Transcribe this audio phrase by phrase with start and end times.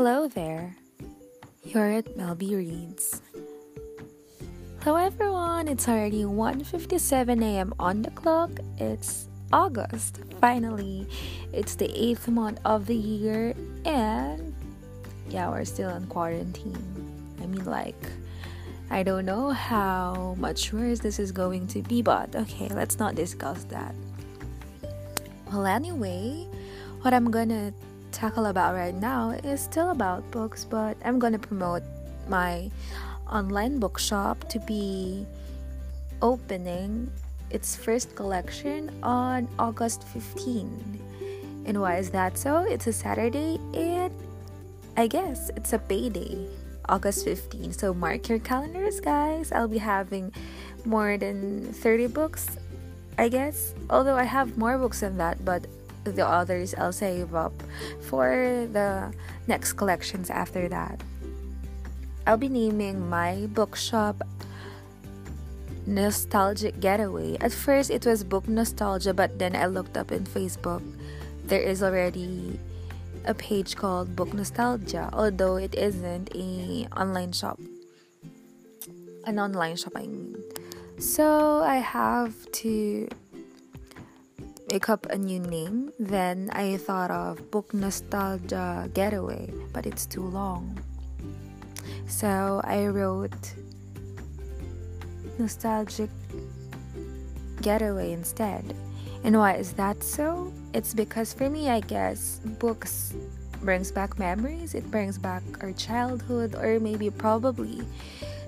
[0.00, 0.74] Hello there.
[1.62, 3.20] You're at Melby Reads.
[4.80, 5.68] Hello everyone.
[5.68, 7.74] It's already 1:57 a.m.
[7.78, 8.48] on the clock.
[8.78, 10.24] It's August.
[10.40, 11.04] Finally,
[11.52, 13.52] it's the 8th month of the year
[13.84, 14.56] and
[15.28, 16.80] yeah, we're still in quarantine.
[17.36, 18.00] I mean like
[18.88, 23.20] I don't know how much worse this is going to be, but okay, let's not
[23.20, 23.92] discuss that.
[25.52, 26.48] Well, anyway,
[27.04, 27.76] what I'm gonna
[28.20, 31.82] tackle about right now is still about books, but I'm gonna promote
[32.28, 32.70] my
[33.32, 35.24] online bookshop to be
[36.20, 37.10] opening
[37.48, 41.64] its first collection on August 15.
[41.64, 42.68] And why is that so?
[42.68, 44.12] It's a Saturday and
[44.98, 46.46] I guess it's a payday,
[46.90, 47.72] August 15.
[47.72, 49.50] So mark your calendars, guys.
[49.50, 50.30] I'll be having
[50.84, 52.58] more than 30 books,
[53.16, 53.72] I guess.
[53.88, 55.64] Although I have more books than that, but
[56.04, 57.52] the others I'll save up
[58.08, 59.12] for the
[59.46, 61.00] next collections after that.
[62.26, 64.22] I'll be naming my bookshop
[65.86, 67.36] Nostalgic Getaway.
[67.40, 70.82] At first it was Book Nostalgia, but then I looked up in Facebook.
[71.46, 72.58] There is already
[73.24, 77.58] a page called Book Nostalgia, although it isn't a online shop.
[79.24, 80.36] An online shop I mean.
[80.98, 83.08] So I have to
[84.70, 85.92] make up a new name.
[85.98, 90.78] Then I thought of Book Nostalgia Getaway, but it's too long.
[92.06, 93.54] So I wrote
[95.38, 96.10] Nostalgic
[97.62, 98.62] Getaway instead.
[99.24, 100.52] And why is that so?
[100.72, 103.14] It's because for me, I guess, books
[103.62, 107.82] brings back memories, it brings back our childhood, or maybe probably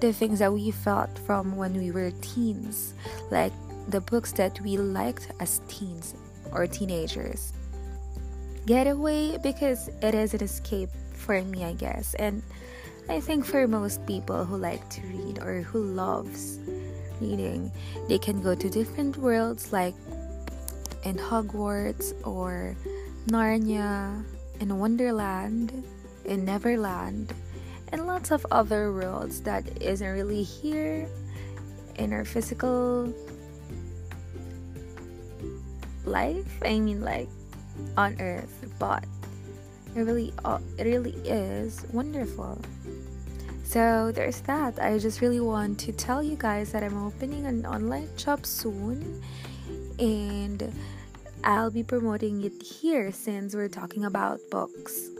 [0.00, 2.94] the things that we felt from when we were teens,
[3.30, 3.52] like
[3.88, 6.14] the books that we liked as teens
[6.52, 7.52] or teenagers.
[8.66, 12.42] Getaway because it is an escape for me, I guess, and
[13.08, 16.58] I think for most people who like to read or who loves
[17.20, 17.70] reading,
[18.08, 19.94] they can go to different worlds like
[21.04, 22.76] in Hogwarts or
[23.26, 24.24] Narnia,
[24.60, 25.84] in Wonderland,
[26.24, 27.34] in Neverland,
[27.92, 31.06] and lots of other worlds that isn't really here
[31.96, 33.12] in our physical
[36.06, 37.28] life i mean like
[37.96, 39.04] on earth but
[39.94, 42.58] it really uh, it really is wonderful.
[43.64, 44.78] So there's that.
[44.78, 49.22] I just really want to tell you guys that i'm opening an online shop soon
[49.98, 50.72] and
[51.44, 55.10] i'll be promoting it here since we're talking about books.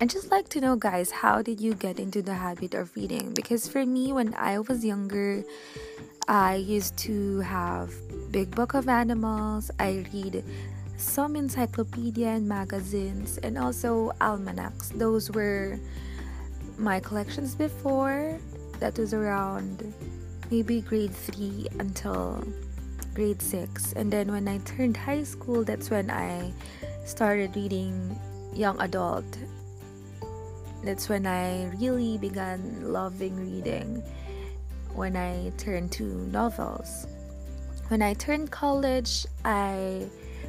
[0.00, 3.32] I'd just like to know, guys, how did you get into the habit of reading?
[3.34, 5.44] Because for me, when I was younger,
[6.26, 7.94] I used to have
[8.32, 9.70] Big Book of Animals.
[9.78, 10.42] I read
[10.96, 14.88] some encyclopedia and magazines and also almanacs.
[14.88, 15.78] Those were
[16.78, 18.40] my collections before.
[18.80, 19.92] That was around
[20.50, 22.42] maybe grade 3 until
[23.12, 23.92] grade 6.
[23.92, 26.54] And then when I turned high school, that's when I
[27.04, 28.18] started reading
[28.54, 29.28] young adult.
[30.82, 34.02] That's when I really began loving reading
[34.94, 37.11] when I turned to novels.
[37.88, 40.06] When I turned college, I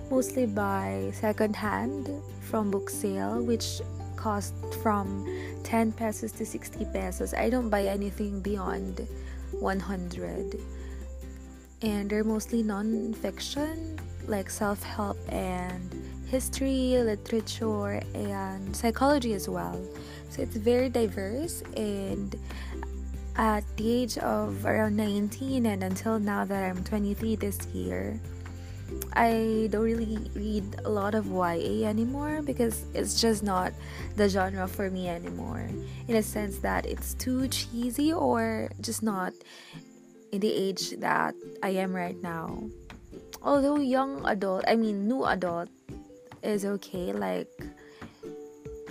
[0.09, 2.09] mostly buy secondhand
[2.41, 3.81] from book sale, which
[4.15, 5.27] cost from
[5.63, 7.33] 10 pesos to 60 pesos.
[7.33, 9.05] I don't buy anything beyond
[9.51, 10.59] 100.
[11.81, 15.93] And they're mostly non-fiction, like self-help and
[16.27, 19.79] history, literature, and psychology as well.
[20.29, 22.35] So it's very diverse and
[23.35, 28.19] at the age of around 19 and until now that I'm 23 this year,
[29.13, 33.73] I don't really read a lot of YA anymore because it's just not
[34.15, 35.69] the genre for me anymore.
[36.07, 39.33] In a sense that it's too cheesy or just not
[40.31, 42.63] in the age that I am right now.
[43.41, 45.69] Although young adult, I mean new adult
[46.41, 47.49] is okay like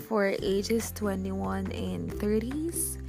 [0.09, 3.02] for ages 21 and 30s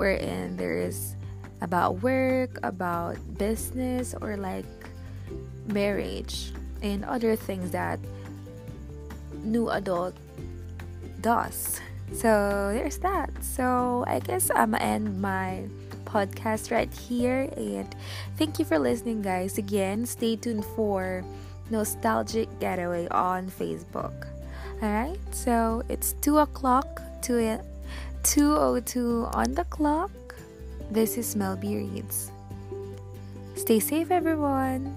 [0.00, 1.14] wherein there is
[1.60, 4.64] about work, about business, or like
[5.68, 8.00] marriage and other things that
[9.44, 10.16] new adult
[11.20, 11.84] does.
[12.14, 13.28] So there's that.
[13.44, 15.68] So I guess I'm gonna end my
[16.08, 17.94] podcast right here and
[18.36, 21.22] thank you for listening guys again stay tuned for
[21.70, 24.26] nostalgic getaway on facebook
[24.82, 27.60] all right so it's two o'clock to it
[28.22, 30.10] 202 on the clock.
[30.90, 32.30] This is Melby Reads.
[33.54, 34.94] Stay safe, everyone.